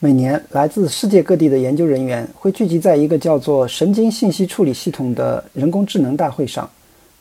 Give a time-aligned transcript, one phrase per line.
[0.00, 6.70] 每年，来自世界各地的研究人员会聚集在一个叫做“神经信息处理系统”的人工智能大会上，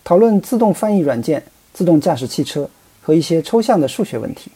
[0.03, 1.41] 讨论自动翻译软件、
[1.73, 2.69] 自动驾驶汽车
[3.01, 4.51] 和一些抽象的数学问题。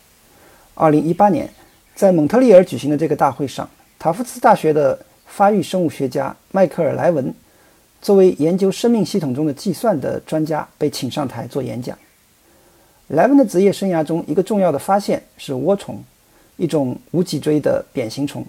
[0.75, 1.49] 2018年，
[1.95, 7.33] 在蒙特利尔举行的这个大会上，塔夫茨大学的发育生物学家迈克尔·莱文
[8.03, 11.97] 作为研究生命系统中的计算的专家被请上台做演讲。
[13.07, 15.99] 莱文的职业生涯中一个重要的发现是涡虫。
[16.61, 18.45] 一种无脊椎的扁形虫，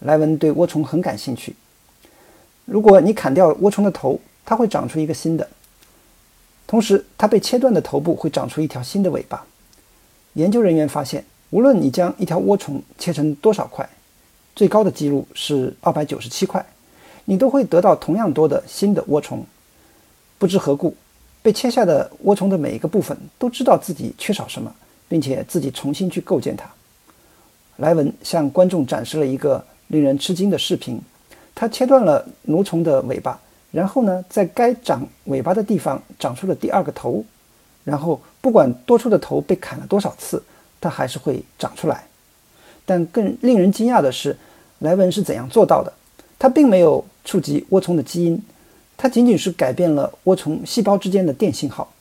[0.00, 1.56] 莱文对涡虫很感兴趣。
[2.66, 5.42] 如果你砍掉涡虫的头，它会长出一个新的；
[6.66, 9.46] 同时，它被切断的头部会长出一条新的尾巴。
[10.34, 13.88] 研究人员发现，无论你将一条涡虫切成多少块，
[14.54, 16.62] 最高的记录是二百九十七块，
[17.24, 19.42] 你都会得到同样多的新的涡虫。
[20.38, 20.94] 不知何故，
[21.40, 24.70] 被切下的涡虫的每一个部分都知道自己缺少什么，
[25.08, 26.70] 并且自己重新去构建它。
[27.82, 31.00] 莱文向观众展示了一个令人吃惊的视频，
[31.52, 33.36] 他切断了蠕虫的尾巴，
[33.72, 37.24] 然后呢，在该长尾巴的地方长出了第二个头，
[37.82, 40.40] 然后不管多出的头被砍了多少次，
[40.80, 42.04] 它还是会长出来。
[42.86, 44.38] 但更令人惊讶的是，
[44.78, 45.92] 莱文是怎样做到的？
[46.38, 48.40] 他并没有触及涡虫的基因，
[48.96, 51.92] 他仅仅是改变了涡虫细胞之间的电信号。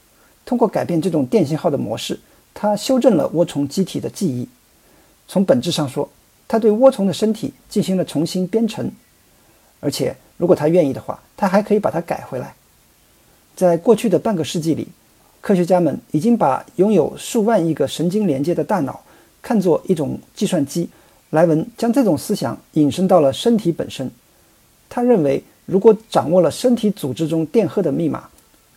[0.45, 2.19] 通过改变这种电信号的模式，
[2.53, 4.47] 他修正了涡虫机体的记忆。
[5.32, 6.10] 从本质上说，
[6.46, 8.92] 他对涡虫的身体进行了重新编程，
[9.80, 12.54] 而且如果他愿意的话，他还可以把它改回来。
[13.56, 14.90] 在过去的半个世纪里，
[15.40, 19.02] 科学家们已经把拥有数万亿个神经连接的大脑
[19.42, 20.90] 看作一种计算机。
[21.30, 24.12] 莱文将这种思想引申到了身体本身。
[24.90, 28.28] 他认为，如果掌握了身体组织中电荷的密码，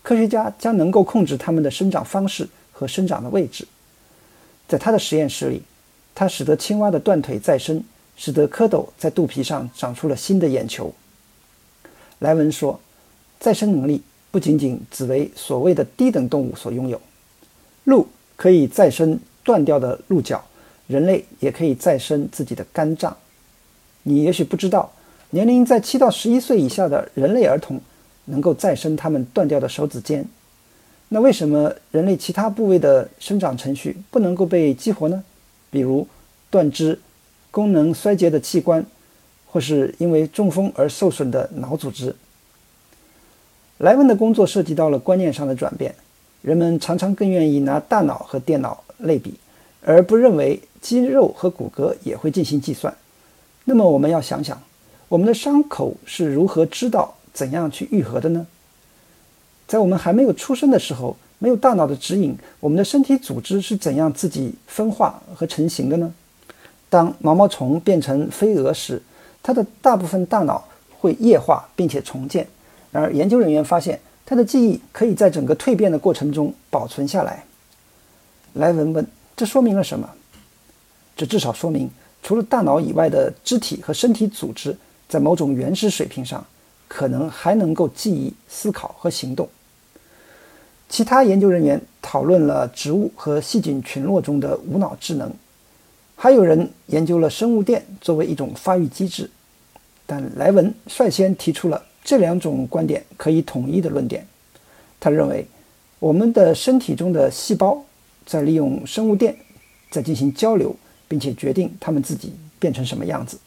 [0.05, 3.67] 科学家将能够控制它们的生长方式和生长的位置。
[4.69, 5.61] 在他的实验室里。
[6.15, 7.83] 它使得青蛙的断腿再生，
[8.17, 10.95] 使得蝌蚪在肚皮上长出了新的眼球。
[12.21, 12.79] 莱文说
[13.41, 17.01] ：“再生能力不仅仅只为所谓的低等动物所拥有。
[17.83, 20.43] 鹿可以再生断掉的鹿角，
[20.87, 23.17] 人类也可以再生自己的肝脏。
[24.05, 24.93] 你也许不知道，
[25.31, 27.81] 年龄在七到十一岁以下的人类儿童
[28.27, 30.25] 能够再生他们断掉的手指尖。
[31.09, 35.25] 那为什么人类其他部位的生长程序不能够被激活呢？”
[35.75, 36.07] 比如
[36.51, 37.01] 断肢、
[37.51, 38.87] 功能衰竭的器官，
[39.51, 42.15] 或是因为中风而受损的脑组织。
[43.79, 45.93] 莱文的工作涉及到了观念上的转变，
[46.43, 49.35] 人们常常更愿意拿大脑和电脑类比，
[49.83, 52.95] 而不认为肌肉和骨骼也会进行计算。
[53.65, 54.63] 那么我们要想想，
[55.09, 58.47] 我们的伤口是如何知道怎样去愈合的呢？
[59.67, 61.17] 在我们还没有出生的时候。
[61.45, 66.11] 没有大脑的指引，我们的身体组织是怎样自己分化和成型的呢？
[66.89, 69.03] 当毛毛虫变成飞蛾时，
[69.43, 70.67] 它的大部分大脑
[70.99, 72.49] 会液化并且重建。
[72.91, 77.45] 然而，研究人员发现，它的记忆可以在整个蜕变的过程中保存下来。
[78.55, 79.07] 莱文问
[79.37, 80.09] ：“这说明了什么？”
[81.15, 81.91] 这至少说明，
[82.23, 84.75] 除了大脑以外的肢体和身体组织，
[85.11, 86.43] 在某种原始水平上，
[86.89, 89.47] 可能还能够记忆、思考和行动。
[90.89, 95.33] 其他研究人员讨论了植物和细菌群落中的无脑智能，
[96.15, 99.29] 还有人研究了生物电作为一种发育机制。
[100.07, 104.27] 但莱文率先提出了这两种观点可以统一的论点。
[105.01, 105.47] 他认为，
[105.99, 107.83] 我们的身体中的细胞
[108.27, 109.35] 在利用生物电
[109.91, 110.77] 在进行交流，
[111.09, 113.39] 并且决定它们自己变成什么样子。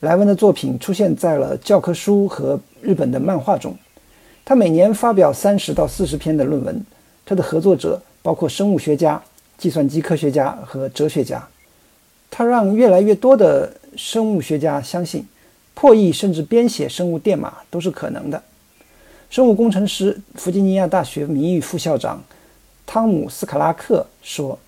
[0.00, 3.76] 莱文的作品出现在了教科书和日本的漫画中。
[4.44, 6.84] 他每年发表三十到四十篇的论文，
[7.24, 9.22] 他的合作者包括生物学家、
[9.56, 11.46] 计算机科学家和哲学家。
[12.28, 15.24] 他让越来越多的生物学家相信，
[15.74, 18.42] 破译甚至编写生物电码都是可能的。
[19.30, 22.22] 生物工程师、弗吉尼亚大学名誉副校长
[22.84, 24.58] 汤姆斯卡拉克说：“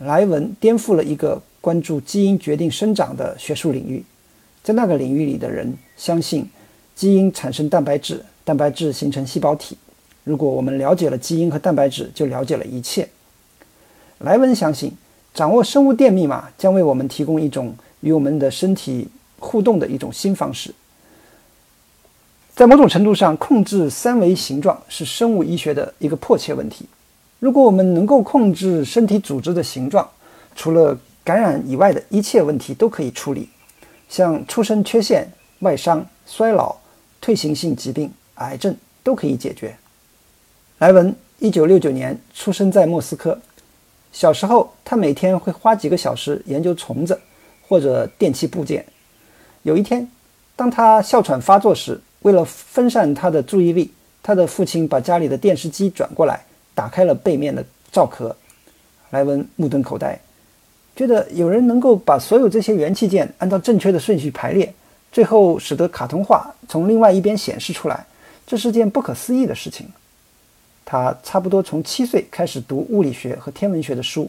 [0.00, 4.04] 莱文颠覆了一个关注基因决定生长的学术领域，
[4.62, 6.48] 在那个领域里的人相信
[6.94, 9.76] 基因产生蛋白质。”蛋白质形成细胞体。
[10.24, 13.08] 如果我们了解了基因和蛋白质，就了解了一切。
[14.18, 14.92] 莱文相信，
[15.32, 19.08] 掌握生物电密码将为我们提供一种与我们的身体
[19.38, 20.74] 互动的一种新方式。
[22.54, 26.84] 在某种程度上，控制三维形状是生物医学的一个迫切问题。
[27.38, 30.06] 如果我们能够控制身体组织的形状，
[30.54, 33.48] 除了感染以外的一切问题都可以处理，
[34.10, 35.26] 像出生缺陷、
[35.60, 36.76] 外伤、衰老、
[37.22, 38.12] 退行性疾病。
[38.40, 39.74] 癌症都可以解决。
[40.78, 43.38] 莱文一九六九年出生在莫斯科。
[44.12, 47.20] 小时候，他每天会花几个小时研究虫子、
[47.68, 48.84] 或者电器部件。
[49.62, 50.08] 有一天，
[50.56, 53.92] 当他哮喘发作时，为了分散他的注意力，
[54.22, 56.44] 他的父亲把家里的电视机转过来，
[56.74, 58.36] 打开了背面的罩壳。
[59.10, 60.18] 莱文目瞪口呆，
[60.96, 64.72] 觉得有人能够把所有这些元器件按照正确的顺序排列，
[65.12, 68.06] 最后使得卡通画从另外一边显示出来，
[68.50, 69.86] 这是件不可思议的事情。
[70.84, 74.28] 他差不多从七岁开始读物理学和天文学的书，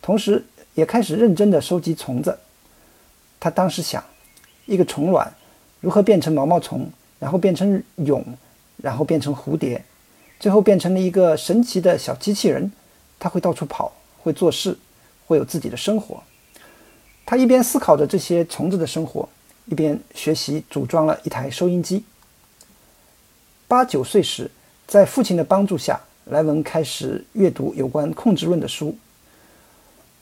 [0.00, 2.38] 同时也开始认真地收集虫子。
[3.40, 4.04] 他当时想，
[4.66, 5.34] 一个虫卵
[5.80, 8.22] 如何变成毛毛虫，然后变成蛹，
[8.76, 9.84] 然后变成蝴蝶，
[10.38, 12.70] 最后变成了一个神奇的小机器人。
[13.18, 13.92] 它会到处跑，
[14.22, 14.78] 会做事，
[15.26, 16.22] 会有自己的生活。
[17.24, 19.28] 他一边思考着这些虫子的生活，
[19.64, 22.04] 一边学习组装了一台收音机。
[23.68, 24.50] 八九岁时。
[24.88, 28.96] 在父亲的帮助下，莱文开始阅读有关控制论的书。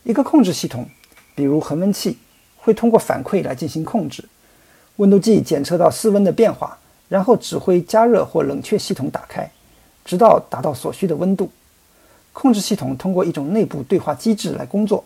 [0.05, 0.89] 一个控制系统，
[1.35, 2.17] 比如恒温器，
[2.57, 4.25] 会通过反馈来进行控制。
[4.97, 6.79] 温度计检测到室温的变化，
[7.11, 9.47] 然后指挥加热或冷却系统打开，
[10.03, 11.51] 直到达到所需的温度。
[12.33, 15.05] 控制系统通过一种内部对话机制来工作，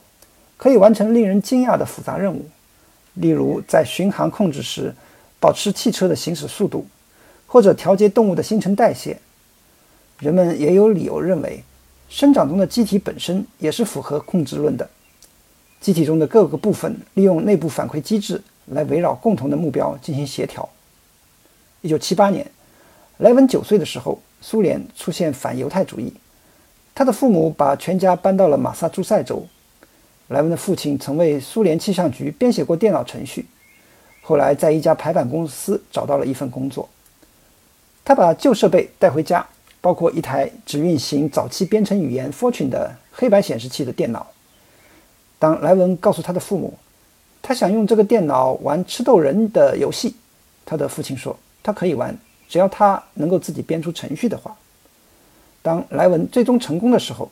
[0.57, 2.49] 可以完成令人惊讶的复杂任务，
[3.15, 4.95] 例如在巡航控制时
[5.41, 6.87] 保持汽车的行驶速度，
[7.49, 9.19] 或者调节动物的新陈代谢。
[10.21, 11.65] 人们也有理由认为，
[12.09, 14.89] 生长中的机体本身也是符合控制论的。
[15.81, 20.69] 机体中的各个部分利用内部反馈机制来围绕共同的目标进行协调。
[21.81, 22.49] 一九七八年，
[23.19, 26.13] 莱文九岁的时候，苏联出现反犹太主义，
[26.95, 29.47] 他的父母把全家搬到了马萨诸塞州。
[30.27, 33.47] 莱文的父亲曾为苏联气象局编写过电脑程序，
[34.21, 36.87] 后来在一家排版公司找到了一份工作。
[38.09, 39.47] 他把旧设备带回家。
[39.81, 44.27] 包括一台只运行早期编程语言 Fortune 的黑白显示器的电脑。
[45.39, 46.77] 当莱文告诉他的父母，
[47.41, 50.17] 他想用这个电脑玩吃豆人的游戏，
[50.67, 52.19] 他的父亲说他可以玩，
[52.49, 54.57] 只要他能够自己编出程序的话。
[55.63, 57.31] 当莱文最终成功的时候，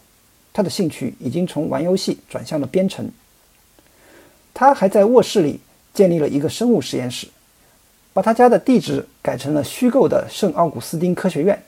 [0.52, 3.10] 他的兴趣已经从玩游戏转向了编程。
[4.54, 5.58] 他还在卧室里
[5.92, 7.26] 建立了一个生物实验室，
[8.16, 11.62] 把他家的地址改成了虚构的圣奥古斯丁科学院。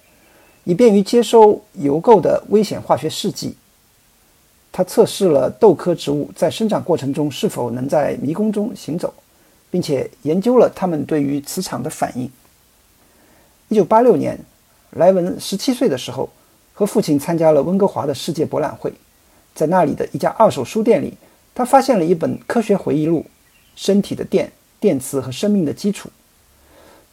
[0.64, 3.54] 以便于接收邮购的危险化学试剂，
[4.72, 9.12] 他测试了豆科植物在生长过程中是否能在迷宫中行走，
[9.70, 12.30] 并且研究了它们对于磁场的反应。
[13.68, 14.38] 一九八六年，
[14.92, 16.30] 莱文十七岁的时候，
[16.72, 18.90] 和父亲参加了温哥华的世界博览会，
[19.54, 21.12] 在那里的一家二手书店里，
[21.54, 23.20] 他发现了一本科学回忆录
[23.76, 26.08] 《身体的电、电磁和生命的基础》。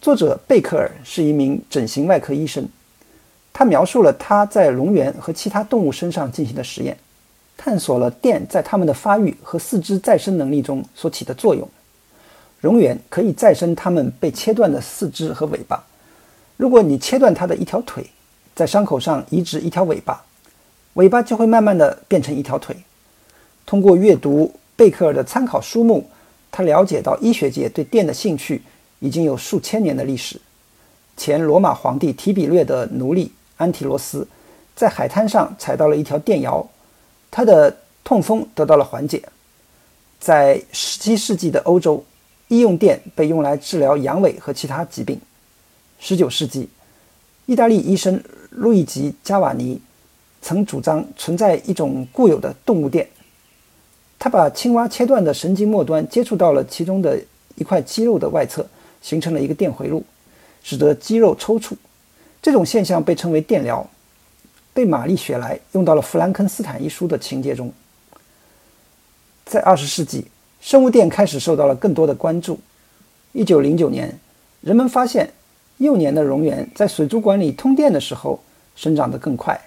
[0.01, 2.67] 作者贝克尔是一名整形外科医生。
[3.51, 6.97] 他描述了他在龙源和其他动物身上进行的实验，
[7.55, 11.67] 探索了电在它们的发育和四肢再生能力中所起的作用。
[12.61, 15.83] 蝾螈可以再生它们被切断的四肢和尾巴。
[16.57, 18.05] 如果你切断它的一条腿，
[18.53, 20.23] 在伤口上移植一条尾巴，
[20.95, 22.75] 尾巴就会慢慢的变成一条腿。
[23.65, 26.09] 通过阅读贝克尔的参考书目，
[26.51, 28.61] 他了解到医学界对电的兴趣
[28.99, 30.39] 已经有数千年的历史。
[31.17, 33.31] 前罗马皇帝提比略的奴隶。
[33.57, 34.27] 安提罗斯
[34.75, 36.67] 在海滩上踩到了一条电摇，
[37.31, 39.23] 他的痛风得到了缓解。
[40.19, 42.03] 在17世纪的欧洲，
[42.49, 45.17] 医用电被用来治疗阳痿和其他疾病。
[46.01, 46.67] 19世纪，
[47.45, 49.79] 意大利医生路易吉·加瓦尼
[50.41, 53.07] 曾主张存在一种固有的动物电。
[54.19, 57.17] 他把青蛙切断的神经末端接触到了其中的
[57.55, 58.67] 一块肌肉的外侧，
[59.05, 60.03] 形成了一个电回路，
[60.63, 61.75] 使得肌肉抽搐。
[62.41, 63.87] 这种现象被称为电疗，
[64.73, 67.71] 被玛丽雪莱用到了《弗兰肯斯坦》一书的情节中。
[69.45, 70.25] 在二十世纪，
[70.59, 72.59] 生物电开始受到了更多的关注。
[73.31, 74.17] 一九零九年，
[74.61, 75.31] 人们发现
[75.77, 78.39] 幼年的蝾螈在水族馆里通电的时候
[78.75, 79.59] 生长得更快。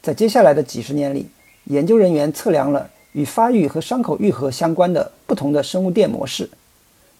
[0.00, 1.28] 在接下来的几十年里，
[1.64, 6.48] 研究人员测量了与发育和伤口愈合相关的不同的生物电模式，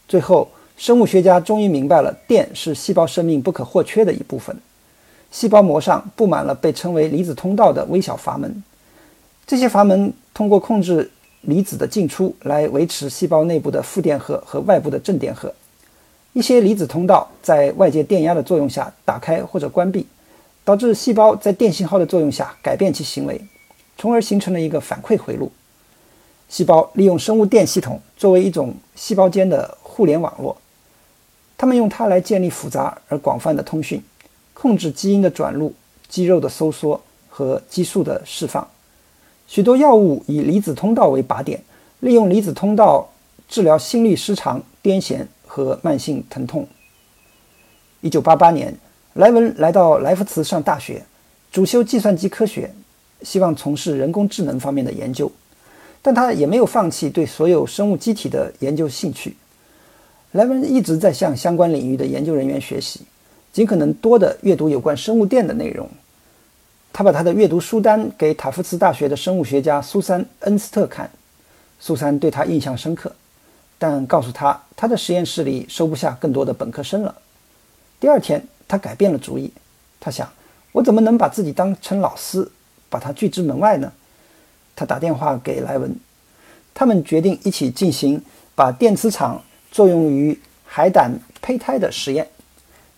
[0.09, 0.49] 最后。
[0.77, 4.55] 生物学家终于明白了，电是细胞生命不可或缺的一部分。
[5.31, 8.63] 细胞膜上布满了被称为离子通道的微小阀门，
[9.47, 15.53] 这些阀门通过控制离子的进出来维持细胞内部的负电荷和外部的正电荷。
[16.35, 20.07] 一些离子通道在外界电压的作用下打开或者关闭，
[20.63, 23.41] 导致细胞在电信号的作用下改变其行为，
[23.97, 25.51] 从而形成了一个反馈回路。
[26.49, 30.57] 细胞利用生物电系统作为一种细胞间的互联网络。
[31.59, 34.03] 他们用它来建立复杂而广泛的通讯，
[34.53, 35.75] 控制基因的转录、
[36.09, 38.67] 肌肉的收缩和激素的释放。
[39.47, 41.63] 许多药物以离子通道为靶点，
[42.01, 43.09] 利用离子通道
[43.49, 46.67] 治疗心律失常、癫痫和慢性疼痛。
[48.01, 48.77] 一九八八年，
[49.15, 51.05] 莱文来到莱弗茨上大学，
[51.51, 52.75] 主修计算机科学，
[53.23, 55.31] 希望从事人工智能方面的研究。
[56.03, 59.37] 但他也没有放弃对所有生物机体的研究兴趣。
[60.37, 63.01] 莱文一直在向相关领域的研究人员学习，
[63.55, 65.89] 尽可能多的阅读有关生物电的内容。
[66.93, 71.11] 他把他的阅读书单给塔夫茨大学的生物学家苏珊·恩斯特看，
[71.81, 73.11] 苏珊对他印象深刻，
[73.79, 77.15] 但告诉他他的实验室里收不下更多的本科生了。
[77.99, 79.51] 第二天，他改变了主意。
[79.99, 80.31] 他想：
[80.73, 82.47] 我怎么能把自己当成老师，
[82.91, 83.91] 把他拒之门外呢？
[84.75, 85.97] 他打电话给莱文，
[86.75, 88.21] 他们决定一起进行
[88.55, 89.43] 把电磁场。
[89.77, 92.27] 作用于海胆胚胎的实验，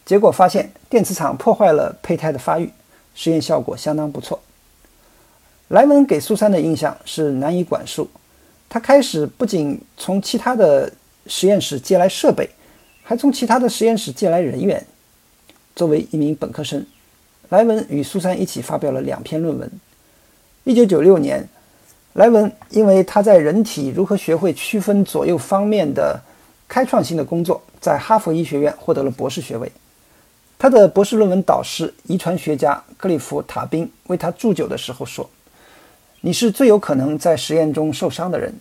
[0.07, 2.71] 结果发现电磁场破坏了胚胎的发育，
[3.17, 4.41] 实验效果相当不错。
[5.67, 8.09] 莱文给苏珊的印象是难以管束，
[8.69, 10.93] 他开始不仅从其他的
[11.27, 12.49] 实验室借来设备，
[13.03, 14.87] 还从其他的实验室借来人员。
[15.75, 16.87] 作为一名本科生，
[17.49, 19.69] 莱文与苏珊一起发表了两篇论文。
[20.63, 21.45] 一九九六年，
[22.13, 26.23] 莱文因为他在人体如何学会区分左右方面的。
[26.69, 29.73] 开创性的工作，在哈佛医学院获得了博士学位。
[30.59, 35.29] 他的博士论文导师、遗传学家克里夫·塔宾为他祝酒的时候说
[36.21, 38.53] ：“你是最有可能在实验中受伤的人，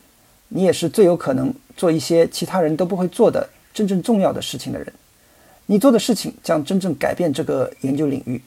[0.47, 4.93] 你也是最有可能做一些其他人都不会做的真正重要的事情的人。
[5.65, 8.41] 你做的事情将真正改变这个研究领域。”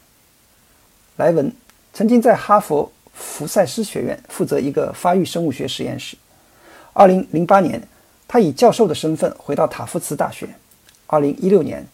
[1.18, 1.52] 莱文
[1.92, 6.16] 曾经在哈佛福赛斯学院负责一个发育生物学实验室。
[6.94, 7.82] 2008年。
[8.32, 10.48] 他以教授的身份回到塔夫茨大学。
[11.08, 11.84] 2016年，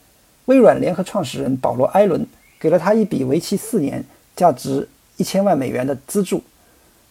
[0.45, 2.27] 微软联合创始人保罗·埃伦
[2.61, 4.05] 给了他一笔为期四年、
[4.37, 6.43] 价值一千万美元的资助。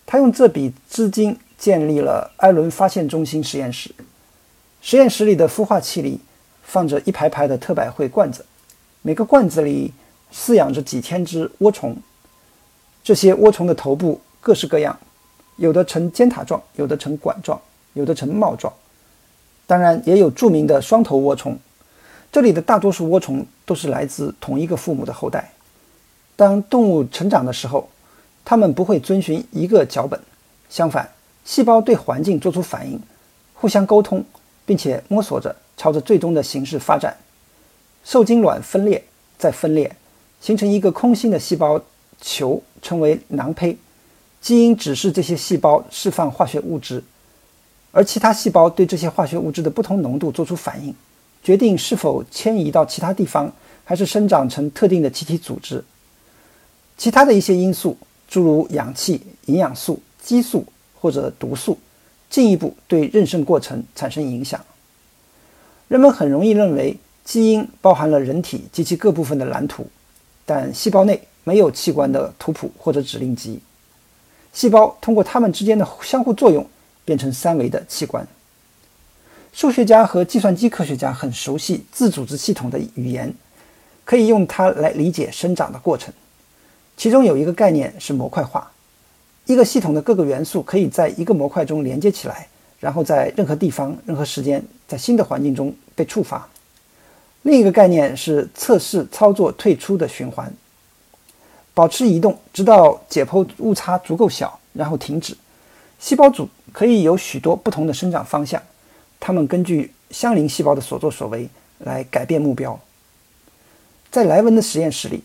[0.05, 3.89] 他用这笔资金建立了埃伦发现中心实验室。
[4.79, 6.20] 实验室里的孵化器里
[6.62, 8.46] 放着一排排的特百惠罐子，
[9.01, 9.91] 每个罐子里
[10.32, 11.98] 饲养着几千只涡虫。
[13.03, 14.96] 这些涡虫的头部各式各样，
[15.55, 17.60] 有的呈尖塔状，有的呈管状，
[17.94, 18.72] 有的呈帽状。
[19.67, 21.57] 当然，也有著名的双头涡虫。
[22.31, 25.51] 这里的大多数涡虫都是来自同一个父母的后代。
[26.36, 27.89] 当动物成长的时候，
[28.43, 30.19] 它们不会遵循一个脚本，
[30.69, 31.10] 相反，
[31.45, 33.00] 细胞对环境做出反应，
[33.53, 34.24] 互相沟通，
[34.65, 37.15] 并且摸索着朝着最终的形式发展。
[38.03, 39.03] 受精卵分裂，
[39.38, 39.95] 再分裂，
[40.41, 41.81] 形成一个空心的细胞
[42.22, 43.75] 球，称为囊胚。
[44.41, 47.03] 基因指示这些细胞释放化学物质。
[47.96, 50.94] 而其他细胞对这些化学物质的不同浓度做出反应，
[51.42, 53.50] 决定是否迁移到其他地方，
[53.86, 55.82] 还是生长成特定的气体组织。
[56.98, 57.98] 其他的一些因素，
[58.28, 60.66] 诸如氧气、营养素、激素
[61.00, 61.78] 或者毒素，
[62.30, 64.60] 进一步对妊娠过程产生影响。
[65.88, 69.88] 人们很容易认为基因包含了人体及其各部分的蓝图，
[70.46, 73.62] 但细胞内没有器官的图谱或者指令集。
[74.52, 76.68] 细胞通过它们之间的相互作用。
[77.05, 78.27] 变成三维的器官。
[79.53, 83.33] 数学家和计算机科学家很熟悉自组织系统的语言，
[84.03, 86.13] 可以用它来理解生长的过程。
[86.97, 88.69] 其中有一个概念是模块化，
[89.45, 92.47] 一个系统的各个元素可以在一个模块中连接起来，
[92.79, 96.45] 然后在任何地方、任何时间，在新的环境中被触发。
[97.43, 100.51] 另一个概念是测试操作退出的循环，
[101.74, 105.38] 保持移动直到解剖误差足够小，然后停止。
[106.00, 108.62] 细胞组可以有许多不同的生长方向，
[109.17, 112.77] 它们根据相邻细胞的所作所为来改变目标。
[114.12, 115.24] 在莱文的实验室里，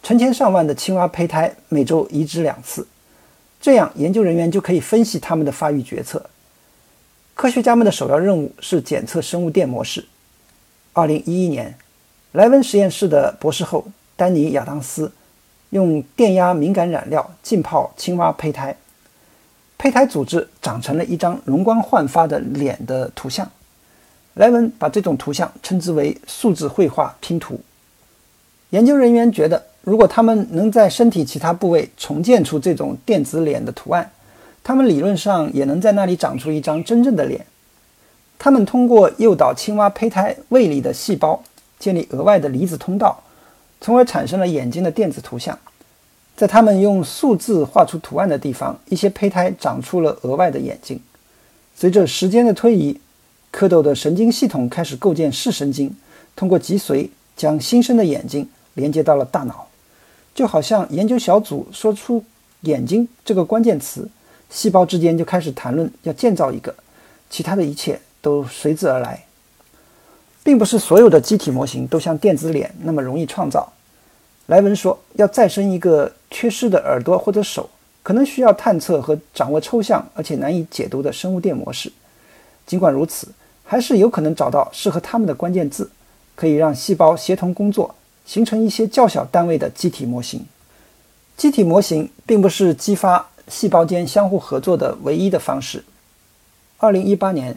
[0.00, 2.86] 成千上万的青蛙胚胎每周移植两次，
[3.60, 6.24] 这样研究人员就可以分析它们的发育决策。
[7.34, 10.06] 科学家们的首要任务是检测生物电模式。
[10.94, 11.76] 2011年，
[12.30, 15.10] 莱文实验室的博士后丹尼亚当斯
[15.70, 18.76] 用电压敏感染料浸泡青蛙胚胎。
[19.82, 23.50] 胚胎组织长成了一张容光焕发的脸的图像，
[24.34, 27.60] 莱文把这种图像称之为数字绘画拼图。
[28.70, 34.08] 研究人员觉得，如果他们能在身体其他部位重建出这种电子脸的图案，
[34.62, 37.44] 他们理论上也能在那里长出一张真正的脸。
[38.38, 41.42] 他们通过诱导青蛙胚胎胃里的细胞
[41.80, 43.20] 建立额外的离子通道，
[43.80, 45.58] 从而产生了眼睛的电子图像。
[46.36, 50.98] 在他们用数字画出图案的地方，一些胚胎长出了额外的眼睛。
[51.76, 53.00] 随着时间的推移，
[53.52, 55.94] 蝌蚪的神经系统开始构建视神经，
[56.34, 59.68] 通过脊髓将新生的眼睛连接到了大脑。
[60.34, 62.24] 就好像研究小组说出
[62.62, 64.08] “眼睛”这个关键词，
[64.48, 66.74] 细胞之间就开始谈论要建造一个，
[67.28, 69.24] 其他的一切都随之而来。
[70.42, 73.72] 并不是所有的机体模型都像电子脸那么容易创造。
[74.46, 77.70] 莱文说，要再生一个缺失的耳朵或者手，
[78.02, 81.92] 可能需要探测和掌握抽象而且难以解读的生物电模式。
[82.66, 83.28] 尽管如此，
[83.64, 85.90] 还是有可能找到适合它们的关键字，
[86.34, 87.94] 可以让细胞协同工作，
[88.26, 90.44] 形成一些较小单位的机体模型。
[91.36, 95.84] 机体模型并不是激发细胞间相互合作的唯一的方式。
[96.78, 97.56] 二零一八年。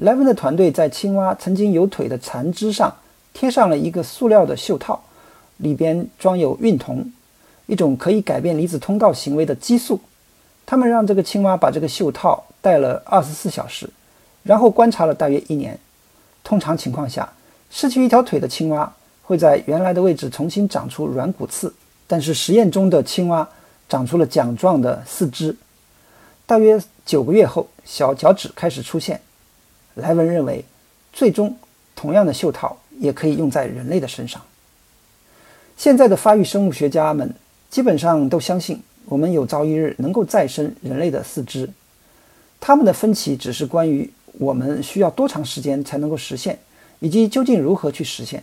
[0.00, 2.94] 莱文的团队在青蛙曾经有腿的残肢上
[3.32, 5.02] 贴上了一个塑料的袖套，
[5.58, 7.10] 里边装有孕酮，
[7.66, 10.00] 一种可以改变离子通道行为的激素。
[10.64, 13.88] 他们让这个青蛙把这个袖套戴了二十四小时，
[14.42, 15.78] 然后观察了大约一年。
[16.42, 17.32] 通常情况下，
[17.70, 21.72] 失去一条腿的青蛙会在原来的位置重新长出软骨刺，
[22.06, 23.48] 但是实验中的青蛙
[23.88, 25.56] 长出了桨状的四肢。
[26.46, 29.20] 大约九个月后，小脚趾开始出现。
[29.94, 30.64] 莱文认为，
[31.12, 31.56] 最终
[31.94, 34.42] 同样的袖套也可以用在人类的身上。
[35.76, 37.34] 现在的发育生物学家们
[37.70, 41.68] 基本上都相信，我们有朝一日能够再生人类的四肢。
[42.58, 46.58] 他们的分歧只是关于我们需要多长时间才能够实现，
[47.00, 48.42] 以及究竟如何去实现。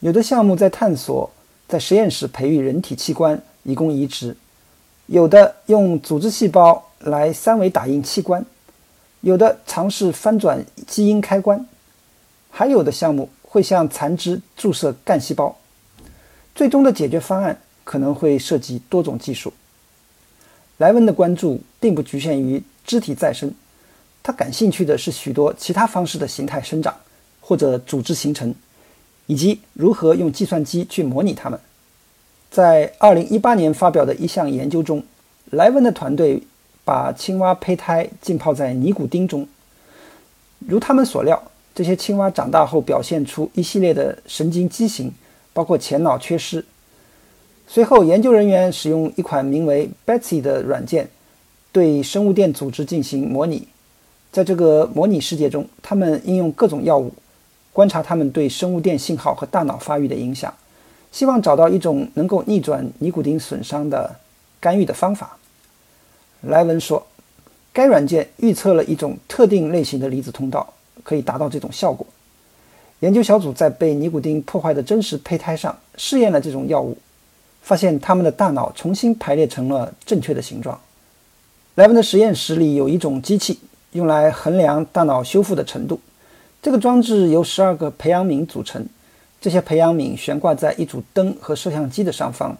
[0.00, 1.30] 有的项目在探索
[1.68, 4.34] 在实验室培育人体器官以供移植，
[5.06, 8.44] 有的用组织细胞来三维打印器官。
[9.20, 11.66] 有的尝试翻转基因开关，
[12.50, 15.56] 还有的项目会向残肢注射干细胞。
[16.56, 19.52] 最终的解决方案可能会涉及多种技术。
[20.78, 23.52] 莱文的关注并不局限于肢体再生，
[24.24, 26.92] 他感兴趣的是许多其他方式的形态生长
[27.40, 28.52] 或者组织形成，
[29.26, 31.60] 以及如何用计算机去模拟它们。
[32.50, 35.04] 在2018年发表的一项研究中，
[35.50, 36.42] 莱文的团队。
[36.86, 39.44] 把青蛙胚胎浸泡在尼古丁中，
[40.60, 41.42] 如他们所料，
[41.74, 45.12] 这些青蛙长大后表现出一系列的神经畸形，
[45.56, 46.62] 包括前脑缺失。
[47.66, 51.08] 随后，研究人员使用一款名为 Betsy 的软件，
[51.72, 53.66] 对生物电组织进行模拟。
[54.30, 57.10] 在这个模拟世界中，他们应用各种药物，
[57.72, 60.52] 观察它们对生物电信号和大脑发育的影响，
[61.10, 64.14] 希望找到一种能够逆转尼古丁损伤的
[64.60, 65.38] 干预的方法。
[66.42, 67.06] 莱文说，
[67.72, 72.06] 该软件预测了一种特定类型的离子通道，可以达到这种效果。
[73.06, 76.98] 研究小组在被尼古丁破坏的真实胚胎上试验了这种药物，
[77.62, 80.80] 发现他们的大脑重新排列成了正确的形状。
[81.76, 83.60] 莱文的实验室里有一种机器，
[83.92, 86.00] 用来衡量大脑修复的程度。
[86.60, 88.84] 这个装置由十二个培养皿组成，
[89.40, 92.58] 这些培养皿悬挂在一组灯和摄像机的上方。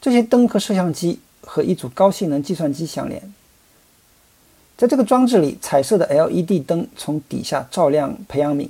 [0.00, 1.18] 这些灯和摄像机。
[1.48, 3.22] 和一组高性能计算机相连。
[4.76, 8.68] 在这个装置里，彩色的 LED 灯从底下照亮培养皿，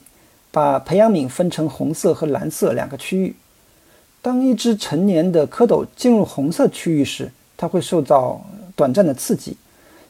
[0.51, 3.35] 把培养皿分成红色和蓝色两个区域。
[4.23, 9.57] 当一只成年的蝌蚪进入红色区域时，它会受到短暂的刺激。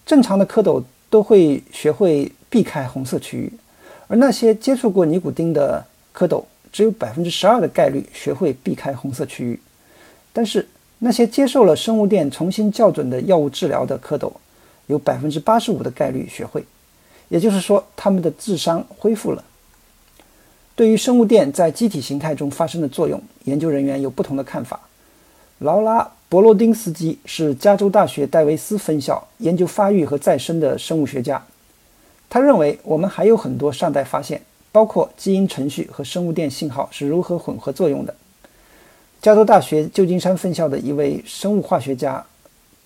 [0.07, 3.53] 正常的蝌蚪都会学会避开红色区域，
[4.09, 9.61] 而那些接触过尼古丁的蝌蚪只有百分之十二的概率学会避开红色区域。
[10.33, 10.66] 但是，
[11.01, 14.33] 那些接受了生物电重新校准的药物治疗的蝌蚪，
[14.87, 16.64] 有百分之八十五的概率学会，
[17.29, 19.44] 也就是说，他们的智商恢复了。
[20.76, 24.78] 对于生物电在机体形态中发生的作用，研究人员有不同的看法。
[25.60, 31.42] 劳拉·博罗丁斯基是加州大学戴维斯分校研究发育和再生的生物学家，
[32.28, 38.14] 他认为我们还有很多尚待发现，包括基因程序和生物电信号是如何混合作用的。
[39.22, 42.22] 加州大学旧金山分校的一位生物化学家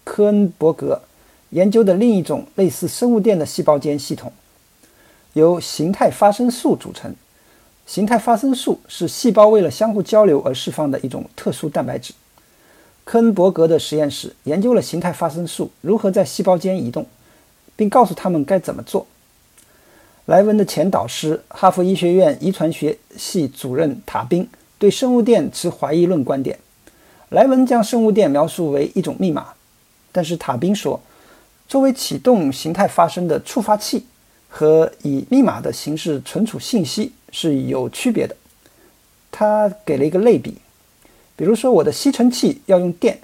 [0.05, 1.03] 科恩伯格
[1.51, 4.33] 研究的另一种类似生物电的细胞间系统，
[5.33, 7.13] 由形态发生素组成。
[7.91, 12.15] 形态发生素是细胞为了相互交流而释放的一种特殊蛋白质。
[13.03, 17.05] 科恩伯格的实验室研究了形态发生素如何在细胞间移动，
[17.75, 19.09] 并告诉他们该怎么做。
[20.27, 24.49] 莱文的前导师、哈佛医学院遗传学系主任塔宾。
[24.79, 26.61] 对生物电持怀疑论观点，
[27.31, 29.49] 莱文将生物电描述为一种密码，
[30.13, 31.01] 但是塔宾说，
[31.67, 34.07] 作为启动形态发生的触发器
[34.49, 38.37] 和以密码的形式存储信息是有区别的。
[39.31, 40.57] 他给了一个类比，
[41.37, 43.21] 比如说我的吸尘器要用电，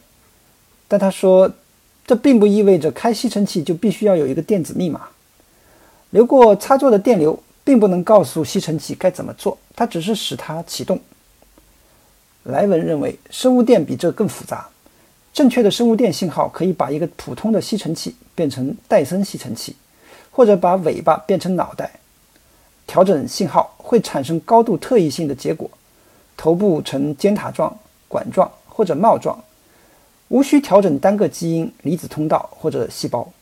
[0.89, 1.53] 但他说
[2.07, 5.09] 这并不意味着开吸尘器就必须要有一个电子密码。
[6.11, 11.01] 流过插座的电流并不能告诉吸尘器该怎么做，它只是使它启动。
[12.45, 14.69] 莱文认为，生物电比这更复杂。
[15.35, 19.75] 正确的生物电信号可以把一个普通的吸尘器变成戴森吸尘器，
[20.31, 21.91] 或者把尾巴变成脑袋。
[22.87, 25.71] 调整信号会产生高度特异性的结果，
[26.37, 27.73] 头部呈尖塔状、
[28.09, 29.39] 管状或者帽状，
[30.27, 33.33] 无需调整单个基因、离子通道或者细胞。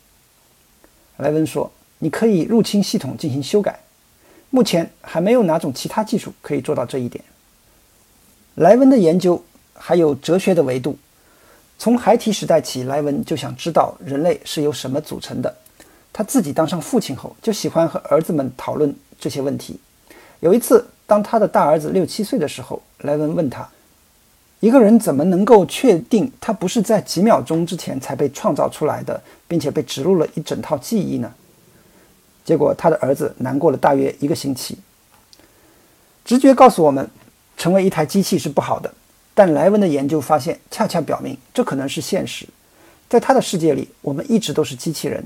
[1.17, 3.81] 莱文说：“你可以入侵系统进行修改，
[4.51, 7.25] 目前还没有哪种其他技术可以做到这一点。”
[8.57, 10.99] 莱文的研究还有哲学的维度。
[11.79, 15.57] 从孩提时代起，莱文就想知道人类是由什么组成的。
[16.13, 19.81] 他自己当上父亲后，就喜欢和儿子们讨论这些问题。
[20.45, 23.67] 有一次，当他的大儿子六七岁的时候，莱文问他
[24.61, 31.33] ：“一个人怎么能够确定他不是在几秒钟之前才被创造出来的，并且被植入了一整套记忆呢？”
[32.45, 34.77] 结果，他的儿子难过了大约一个星期。
[36.27, 37.09] 直觉告诉我们，
[37.57, 38.93] 成为一台机器是不好的。
[39.33, 42.47] 但莱文的研究发现，恰恰表明这可能是现实。
[43.09, 45.25] 在他的世界里，我们一直都是机器人。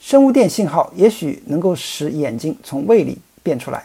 [0.00, 3.84] 生物电信号也许能够使眼睛从胃里变出来，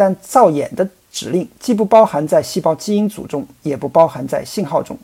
[0.00, 4.96] 但造眼的指令既不包含在细胞基因组中，也不包含在信号中。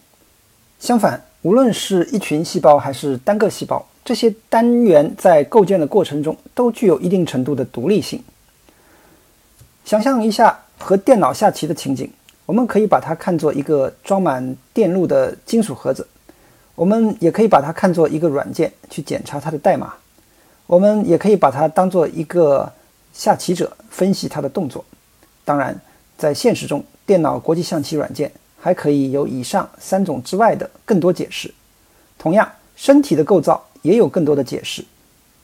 [0.80, 8.24] 相反，无论是一群细胞还是单个细胞，这些单元在构建的过程中都具有一定程度的独立性。
[9.84, 12.10] 想象一下和电脑下棋的情景。
[12.46, 16.08] 我们可以把它看作一个装满电路的金属盒子，
[16.74, 19.92] 我们也可以把它看作一个软件去检查它的代码，
[20.66, 22.72] 我们也可以把它当做一个
[23.16, 24.84] 下棋者分析他的动作。
[25.44, 25.74] 当然，
[26.18, 31.52] 在现实中，电脑国际象棋软件还可以有以上三种之外的更多解释。
[32.18, 34.84] 同样，身体的构造也有更多的解释：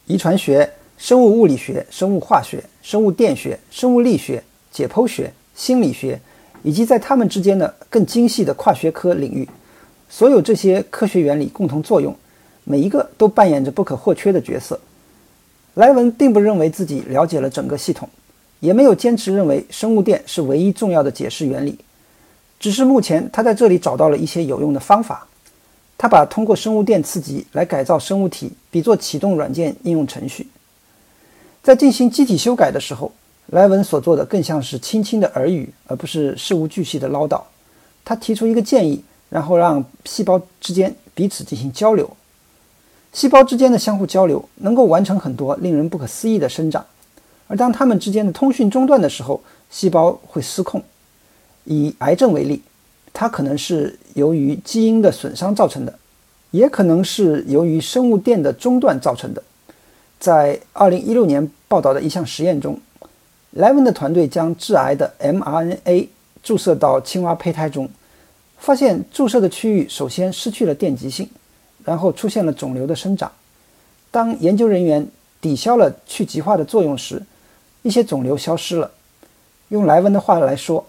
[0.06, 6.20] 遗传学、生物物理学、生物化学、生物电学、生物力学、解剖学、心理学。
[6.64, 9.48] 以及在它们之间的更精细的跨学科领域，
[10.08, 12.16] 所有这些科学原理共同作用，
[12.62, 14.78] 每一个都扮演着不可或缺的角色。
[15.74, 18.08] 莱文并不认为自己了解了整个系统，
[18.60, 21.78] 也没有坚持认为生物电是唯一重要的解释原理，
[22.60, 25.26] 只是目前他在这里找到了一些有用的方法。
[25.96, 30.48] 他把通过生物电刺激来改造生物体比作启动软件应用程序，
[31.62, 33.12] 在进行机体修改的时候。
[33.46, 37.42] 莱文所做的更像是轻轻的耳语，而不是事无巨细的唠叨。
[38.04, 42.08] 他提出一个建议，然后让细胞之间彼此进行交流。
[43.12, 46.84] 细胞之间的相互交流能够完成很多令人不可思议的生长，
[47.46, 50.82] 而当它们之间的通讯中断的时候，细胞会失控。
[51.64, 52.62] 以癌症为例，
[53.12, 55.98] 它可能是由于基因的损伤造成的，
[56.50, 59.42] 也可能是由于生物电的中断造成的。
[60.18, 62.80] 在2016年报道的一项实验中。
[63.56, 66.08] 莱文的团队将致癌的 mRNA
[66.42, 67.86] 注射到青蛙胚胎中，
[68.56, 71.28] 发现注射的区域首先失去了电极性，
[71.84, 73.30] 然后出现了肿瘤的生长。
[74.10, 75.06] 当研究人员
[75.40, 77.22] 抵消了去极化的作用时，
[77.82, 78.90] 一些肿瘤消失了。
[79.68, 80.84] 用莱文的话来说，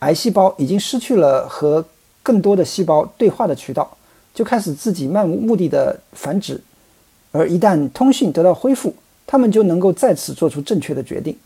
[0.00, 1.84] 癌细胞已经失去了和
[2.22, 3.96] 更多的细胞对话的渠道，
[4.34, 6.60] 就开始自己漫无目的的繁殖。
[7.32, 8.94] 而一旦通讯得到恢复，
[9.26, 11.36] 他们就能够再次做出正确的决定。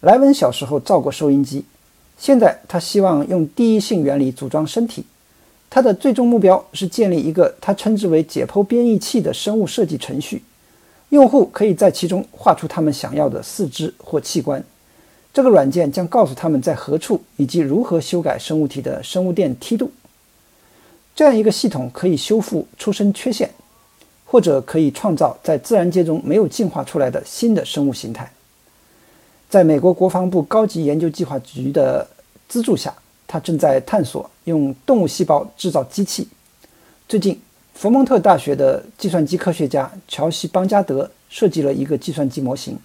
[0.00, 1.64] 莱文小时候造过收音机，
[2.16, 5.04] 现在他希望用第一性原理组装身体。
[5.74, 10.42] 它的最终目标是建立一个他称之为解剖编译器的生物设计程序，
[11.08, 14.62] 用户可以在其中画出他们想要的四肢或器官。
[15.32, 19.90] 这个软件将告诉他们在何处以及如何修改生物体的生物电梯度。
[21.16, 23.48] 这样一个系统可以修复出生缺陷，
[24.26, 28.30] 或者可以创造在自然界中没有进化出来的新的生物形态。
[29.48, 32.06] 在美国国防部高级研究计划局的
[32.46, 32.94] 资助下，
[33.32, 36.28] 他正在探索用动物细胞制造机器。
[37.08, 37.40] 最近，
[37.72, 42.76] 佛蒙特大学的计算机科学家乔西·邦加德设计了一个计算机模型。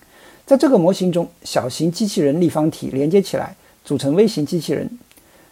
[0.45, 4.89] 在这个模型中，小型机器人立方体连接起来，组成微型机器人。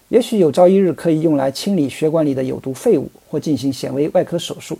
[0.07, 4.79] 也许有朝一日可以用来清理血管里的有毒废物，或进行显微外科手术。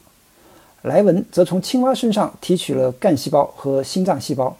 [0.83, 4.55] 莱文则从青蛙身上提取了干细胞和心脏细胞，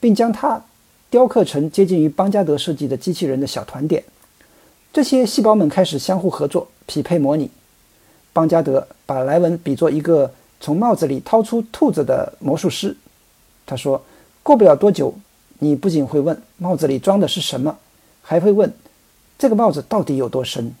[0.00, 0.64] 并将它。
[1.10, 4.04] 雕刻成接近于邦加德设计的机器人的小团点，
[4.92, 7.50] 这些细胞们开始相互合作、匹配模拟。
[8.32, 12.96] 邦加德把莱文比作一个从帽子里掏出兔子的魔术师。
[13.66, 14.02] 他说
[14.42, 15.14] ：“过不了多久，
[15.58, 17.78] 你不仅会问帽子里装的是什么，
[18.22, 18.72] 还会问
[19.38, 20.74] 这个帽子到底有多深。”